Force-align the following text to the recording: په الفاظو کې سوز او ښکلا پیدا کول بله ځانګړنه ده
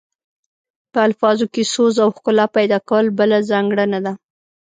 په 0.91 0.99
الفاظو 1.07 1.45
کې 1.53 1.63
سوز 1.73 1.95
او 2.03 2.09
ښکلا 2.15 2.45
پیدا 2.57 2.77
کول 2.89 3.05
بله 3.19 3.37
ځانګړنه 3.51 3.99
ده 4.05 4.13